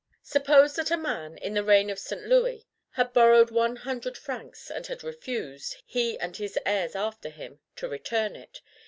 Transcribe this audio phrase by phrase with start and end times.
[0.23, 2.23] Suppose that a man, in the reign of St.
[2.25, 7.59] Louis, had borrowed one hundred francs, and had refused, he and his heirs after him,
[7.75, 8.61] to return it.